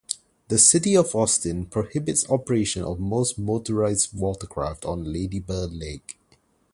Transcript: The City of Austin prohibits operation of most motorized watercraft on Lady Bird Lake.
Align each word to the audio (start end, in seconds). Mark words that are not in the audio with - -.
The 0.47 0.57
City 0.57 0.97
of 0.97 1.13
Austin 1.13 1.67
prohibits 1.67 2.27
operation 2.27 2.81
of 2.83 2.99
most 2.99 3.37
motorized 3.37 4.17
watercraft 4.17 4.83
on 4.83 5.13
Lady 5.13 5.37
Bird 5.39 5.73
Lake. 5.73 6.17